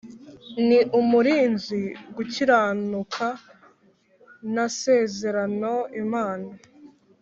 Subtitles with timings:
[0.67, 1.81] ni umurinzi
[2.15, 3.25] gukiranuka
[4.53, 6.49] nasezerano imana